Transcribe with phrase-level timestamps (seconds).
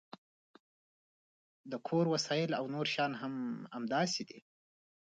[1.71, 3.33] د کور وسایل او نور شیان هم
[3.75, 4.39] همداسې دي